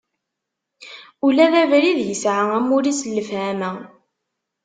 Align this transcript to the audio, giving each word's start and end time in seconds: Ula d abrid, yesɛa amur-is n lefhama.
Ula 1.25 1.45
d 1.53 1.55
abrid, 1.61 1.99
yesɛa 2.07 2.43
amur-is 2.57 3.01
n 3.05 3.09
lefhama. 3.17 3.71